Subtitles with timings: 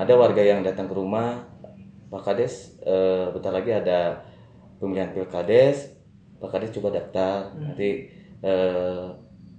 [0.00, 1.44] ada warga yang datang ke rumah
[2.08, 4.24] Pak Kades eh, bentar lagi ada
[4.80, 5.92] pemilihan pilkades
[6.40, 8.08] Pak Kades coba daftar nanti
[8.40, 9.06] eh,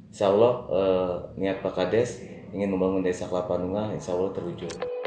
[0.09, 2.25] Insya Allah eh, niat Pak Kades
[2.57, 5.00] ingin membangun desa Kelapa Nunggal Insya Allah terwujud.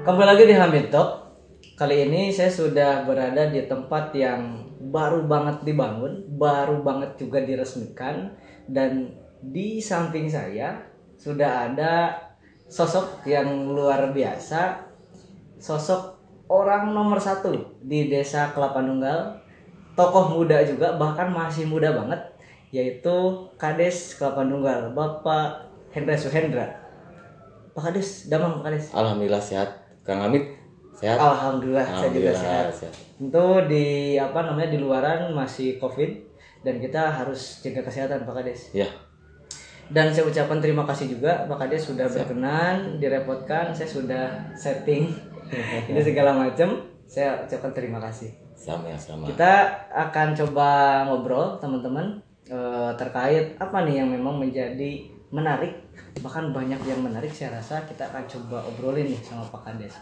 [0.00, 1.28] Kembali lagi di Hamid Talk.
[1.76, 8.32] Kali ini saya sudah berada di tempat yang baru banget dibangun, baru banget juga diresmikan
[8.64, 9.12] dan
[9.44, 10.80] di samping saya
[11.20, 12.16] sudah ada
[12.64, 14.88] sosok yang luar biasa,
[15.60, 16.16] sosok
[16.48, 17.52] orang nomor satu
[17.84, 19.36] di desa Kelapa Nunggal,
[20.00, 22.24] tokoh muda juga bahkan masih muda banget,
[22.72, 26.72] yaitu Kades Kelapa Nunggal, Bapak Hendra Suhendra.
[27.76, 28.86] Pak Kades, damang Pak Kades.
[28.96, 29.89] Alhamdulillah sehat.
[30.10, 30.42] Kang Amit
[30.98, 31.22] sehat.
[31.22, 32.94] Alhamdulillah, saya juga Alhamdulillah sehat.
[33.14, 33.86] Tentu di
[34.18, 36.10] apa namanya di luaran masih Covid
[36.66, 38.74] dan kita harus jaga kesehatan Pak Kades.
[38.74, 38.90] Ya,
[39.86, 45.14] Dan saya ucapkan terima kasih juga Pak Kades sudah berkenan, direpotkan, saya sudah setting
[45.90, 46.90] ini segala macam.
[47.06, 48.34] Saya ucapkan terima kasih.
[48.54, 49.24] sama sama.
[49.24, 50.68] Kita akan coba
[51.08, 52.20] ngobrol teman-teman
[52.50, 55.78] eh, terkait apa nih yang memang menjadi menarik
[56.20, 59.94] bahkan banyak yang menarik saya rasa kita akan coba obrolin nih sama Pak Kades.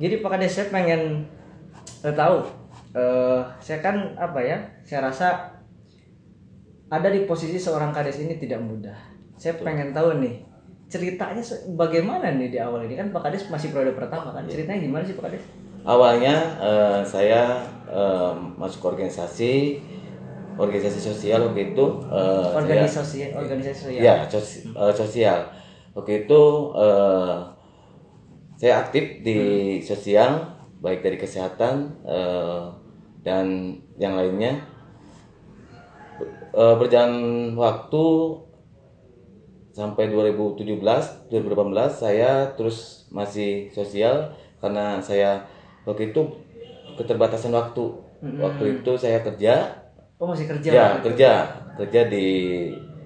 [0.00, 1.28] Jadi Pak Kades saya pengen
[2.00, 2.48] eh, tahu
[2.96, 5.28] eh, saya kan apa ya saya rasa
[6.88, 8.96] ada di posisi seorang Kades ini tidak mudah.
[9.36, 10.40] Saya pengen tahu nih
[10.88, 11.42] ceritanya
[11.74, 15.14] bagaimana nih di awal ini kan Pak Kades masih periode pertama kan ceritanya gimana sih
[15.16, 15.44] Pak Kades?
[15.84, 17.60] Awalnya eh, saya
[17.92, 19.84] eh, masuk organisasi
[20.54, 24.02] organisasi sosial waktu itu eh, saya- Organisasi organisasi sosial.
[24.02, 25.40] ya sos- eh, sosial.
[25.92, 26.42] Waktu itu
[26.76, 27.36] eh,
[28.54, 29.38] saya aktif di
[29.80, 30.46] sosial
[30.78, 32.62] baik dari kesehatan eh,
[33.20, 33.46] dan
[33.96, 34.62] yang lainnya.
[36.54, 37.14] Eh, berjalan
[37.54, 38.04] waktu
[39.70, 40.78] sampai 2017
[41.28, 44.30] 2018 saya terus masih sosial
[44.62, 45.42] karena saya
[45.82, 46.22] waktu itu
[46.94, 47.84] keterbatasan waktu.
[48.40, 49.83] Waktu itu saya kerja
[50.18, 50.70] Oh masih kerja?
[50.70, 51.32] ya kerja.
[51.74, 52.26] Kerja di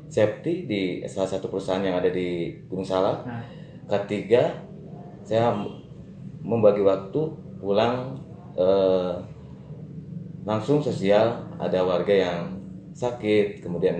[0.08, 3.24] safety di salah satu perusahaan yang ada di Gunung Salak.
[3.24, 3.40] Nah,
[3.88, 4.52] ketiga
[5.24, 5.52] saya
[6.44, 7.20] membagi waktu
[7.60, 8.16] pulang
[8.56, 9.14] eh,
[10.44, 11.48] langsung sosial.
[11.58, 12.40] Ada warga yang
[12.92, 13.96] sakit kemudian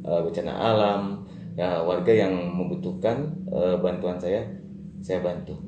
[0.00, 1.02] eh, bencana alam.
[1.56, 4.40] Ya warga yang membutuhkan eh, bantuan saya
[5.04, 5.60] saya bantu.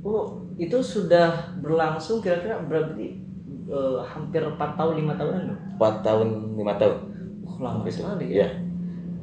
[0.00, 3.29] Oh itu sudah berlangsung kira-kira berarti
[3.70, 5.58] eh, hampir 4 tahun lima tahunan loh.
[5.78, 6.96] 4 tahun lima tahun
[7.40, 8.44] Oh, lama sekali ya.
[8.44, 8.48] ya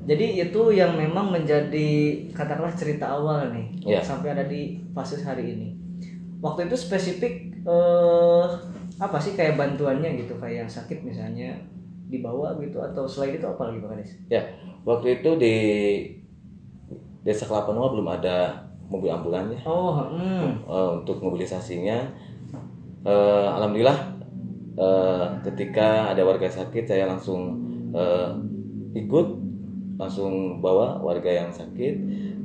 [0.08, 1.90] Jadi itu yang memang menjadi
[2.32, 4.00] katakanlah cerita awal nih Iya.
[4.00, 5.70] sampai ada di fase hari ini.
[6.40, 8.46] Waktu itu spesifik eh
[8.98, 11.54] apa sih kayak bantuannya gitu kayak yang sakit misalnya
[12.08, 14.12] dibawa gitu atau selain itu apa lagi Pak Kades?
[14.28, 14.42] Ya,
[14.82, 15.56] waktu itu di
[17.22, 18.38] Desa Kelapa Nunggal belum ada
[18.88, 20.64] mobil ambulannya Oh, hmm.
[20.64, 22.00] Eh, untuk mobilisasinya.
[23.04, 24.17] eh, Alhamdulillah
[24.78, 27.58] eh, ketika ada warga sakit saya langsung
[27.92, 28.30] eh,
[28.96, 29.28] ikut,
[29.98, 31.96] langsung bawa warga yang sakit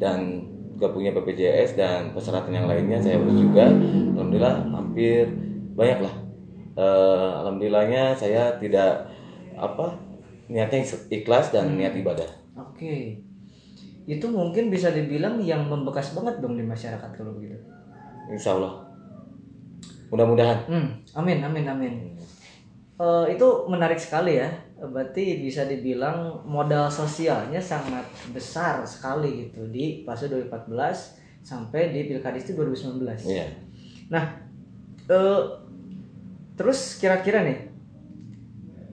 [0.01, 0.49] dan
[0.81, 3.71] gak punya BPJS dan persyaratan yang lainnya saya urus juga.
[4.17, 5.29] Alhamdulillah hampir
[5.77, 6.15] banyak lah.
[6.73, 9.13] Eh, Alhamdulillahnya saya tidak
[9.55, 9.95] apa
[10.49, 10.83] niatnya
[11.13, 12.27] ikhlas dan niat ibadah.
[12.57, 13.21] Oke.
[14.03, 17.55] Itu mungkin bisa dibilang yang membekas banget dong di masyarakat kalau begitu.
[18.33, 18.92] Insya Allah.
[20.13, 20.69] Mudah-mudahan.
[20.69, 20.87] Hmm,
[21.17, 21.95] amin, amin, amin.
[23.01, 24.53] Eh, itu menarik sekali ya.
[24.77, 32.45] Berarti bisa dibilang modal sosialnya sangat besar sekali gitu di fase 2014 sampai di Pilkades
[32.45, 33.25] itu 2019.
[33.25, 33.47] Iya.
[34.13, 34.25] Nah,
[35.09, 35.43] eh,
[36.55, 37.73] terus kira-kira nih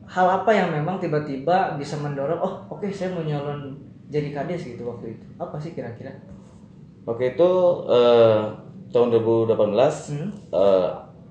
[0.10, 3.78] hal apa yang memang tiba-tiba bisa mendorong oh oke saya mau nyalon
[4.10, 6.16] jadi kades gitu waktu itu apa sih kira-kira?
[7.06, 7.50] Waktu itu
[7.92, 8.42] eh,
[8.90, 9.54] tahun 2018
[10.10, 10.30] Hmm?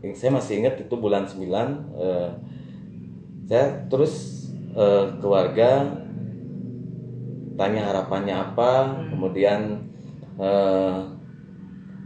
[0.02, 1.42] Eh, saya masih ingat itu bulan 9
[1.98, 2.30] eh,
[3.48, 4.44] saya terus
[4.76, 5.88] eh, ke warga
[7.58, 9.88] tanya harapannya apa kemudian
[10.38, 10.98] eh,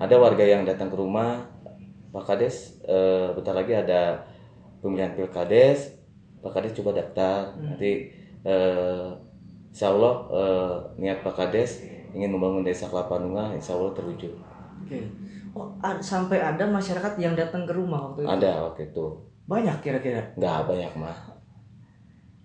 [0.01, 1.47] ada warga yang datang ke rumah
[2.13, 4.25] Pak Kades eh, bentar lagi ada
[4.83, 6.03] pemilihan pilkades
[6.43, 7.55] Pak Kades coba daftar.
[7.55, 8.11] Nanti
[8.43, 9.07] eh,
[9.73, 11.81] Insya Allah eh, niat Pak Kades
[12.13, 14.35] ingin membangun desa Kelapa Nunggal Insya Allah terwujud.
[14.83, 14.99] Oke.
[15.53, 15.69] Oh,
[16.01, 18.31] sampai ada masyarakat yang datang ke rumah waktu itu.
[18.31, 19.05] ada waktu itu.
[19.45, 20.23] Banyak kira-kira.
[20.35, 21.17] nggak banyak mah.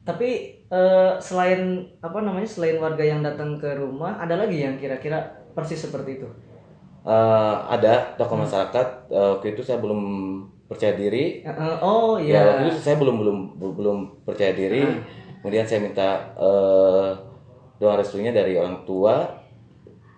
[0.03, 0.29] Tapi
[0.67, 5.19] eh, selain apa namanya selain warga yang datang ke rumah, ada lagi yang kira-kira
[5.51, 6.27] persis seperti itu.
[7.07, 10.01] eh, ada tokoh masyarakat eh, waktu itu saya belum
[10.67, 11.43] percaya diri.
[11.43, 14.83] Eh, oh ya waktu iya itu saya belum belum belum percaya diri.
[15.39, 17.09] Kemudian saya minta eh,
[17.77, 19.23] doa restunya dari orang tua.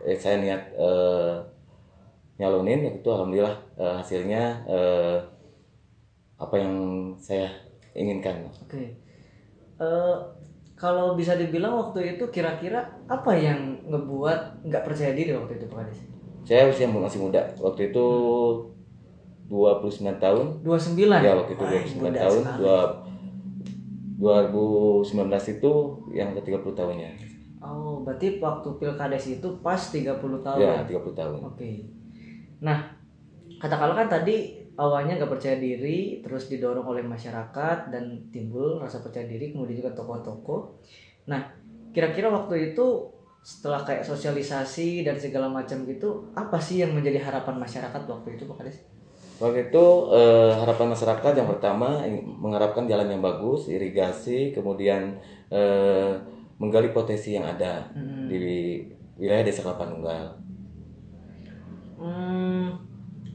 [0.02, 1.34] Eh, saya niat eh,
[2.40, 5.18] nyalonin waktu itu alhamdulillah eh, hasilnya eh,
[6.40, 6.74] apa yang
[7.20, 7.52] saya
[7.94, 8.48] inginkan.
[8.48, 8.96] Oke.
[9.80, 10.16] Eh,
[10.80, 15.84] kalau bisa dibilang waktu itu kira-kira apa yang ngebuat nggak percaya diri waktu itu Pak
[15.84, 16.00] Kades
[16.50, 17.42] saya usia masih muda.
[17.62, 18.06] Waktu itu
[19.50, 20.46] 29 tahun.
[20.66, 22.42] 29 ya waktu itu Wah, 29 muda tahun.
[22.58, 22.78] dua
[24.50, 25.72] 2019 itu
[26.12, 27.12] yang ke 30 tahunnya.
[27.60, 31.40] Oh berarti waktu pilkades itu pas 30 tahun ya 30 tahun.
[31.44, 31.86] Oke.
[32.60, 32.92] Nah,
[33.60, 39.28] katakanlah kan tadi awalnya nggak percaya diri, terus didorong oleh masyarakat dan timbul rasa percaya
[39.28, 40.80] diri, kemudian juga tokoh-tokoh.
[41.28, 41.52] Nah,
[41.92, 47.56] kira-kira waktu itu setelah kayak sosialisasi dan segala macam gitu, apa sih yang menjadi harapan
[47.60, 48.78] masyarakat waktu itu, Pak Kades?
[49.40, 52.04] Waktu itu eh, harapan masyarakat yang pertama
[52.44, 55.16] mengharapkan jalan yang bagus, irigasi, kemudian
[55.48, 56.20] eh,
[56.60, 58.28] menggali potensi yang ada Hmm.
[58.28, 58.84] di
[59.16, 60.49] wilayah Desa Kelapa Nunggal.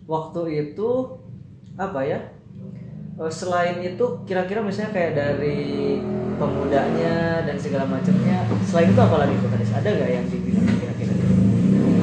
[0.04, 0.88] Waktu itu
[1.74, 2.20] apa ya?
[3.14, 5.96] Eh, Selain itu, kira-kira misalnya kayak dari
[6.34, 9.70] pemudanya dan segala macamnya, selain itu apa lagi Kades?
[9.72, 11.14] Ada nggak yang dibilang kira-kira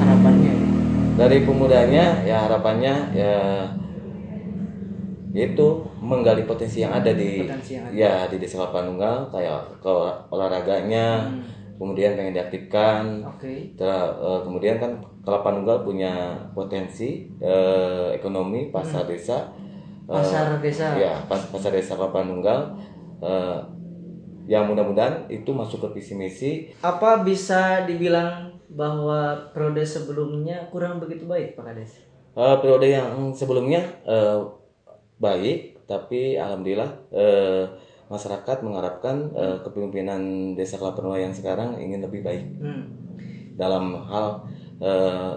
[0.00, 0.52] harapannya?
[1.12, 3.34] Dari pemudanya ya harapannya ya
[5.32, 5.64] yaitu
[5.96, 7.96] menggali potensi yang ada di Potensi yang ada.
[7.96, 9.94] ya di Desa Kelapa Nunggal kayak ke
[10.28, 11.40] olahraganya, Hmm,
[11.82, 13.26] kemudian pengen diaktifkan.
[13.26, 13.74] Oke.
[13.74, 19.50] Ter- eh, kemudian kan Kelapa Nunggal punya potensi eh, ekonomi pasar desa.
[20.06, 20.94] Eh, Pasar desa.
[20.94, 22.78] ya pas pasar desa Kelapa Nunggal
[23.18, 23.58] eh,
[24.46, 26.52] yang mudah-mudahan itu masuk ke visi misi
[26.82, 31.92] Apa bisa dibilang bahwa periode sebelumnya kurang begitu baik, Pak Kades?
[32.32, 34.38] Eh, periode yang sebelumnya eh,
[35.18, 37.62] baik tapi alhamdulillah eh,
[38.12, 42.84] masyarakat mengharapkan eh, kepemimpinan desa Kelapa yang sekarang ingin lebih baik Hmm.
[43.56, 44.44] dalam hal
[44.84, 45.32] eh,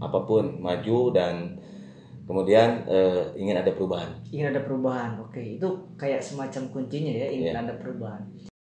[0.00, 1.60] apa pun maju dan
[2.24, 5.20] kemudian eh, ingin ada perubahan Ingin ada perubahan.
[5.22, 7.62] Oke, itu kayak semacam kuncinya ya, ingin Iya.
[7.62, 8.22] ada perubahan.